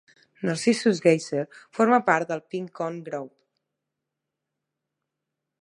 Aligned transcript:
Narcissus 0.47 1.01
Geyser 1.07 1.43
forma 1.79 2.01
part 2.09 2.33
del 2.33 2.43
Pink 2.55 2.73
Cone 2.81 3.05
Group. 3.11 3.31